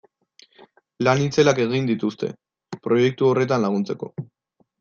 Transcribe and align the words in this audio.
Lan 1.07 1.21
itzelak 1.25 1.61
egin 1.67 1.91
dituzte 1.91 2.31
proiektu 2.89 3.31
horretan 3.31 3.65
laguntzeko. 3.67 4.15